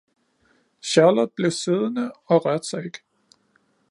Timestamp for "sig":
2.69-2.85